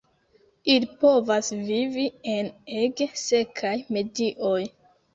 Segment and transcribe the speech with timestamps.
[0.75, 2.07] Ili povas vivi
[2.39, 2.51] en
[2.87, 4.61] ege sekaj medioj.